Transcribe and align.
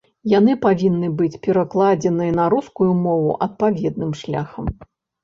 Яны 0.31 0.53
павінны 0.63 1.09
быць 1.19 1.35
перакладзеныя 1.47 2.31
на 2.39 2.45
рускую 2.53 2.87
мову 3.05 3.37
адпаведным 3.47 4.11
шляхам. 4.23 4.73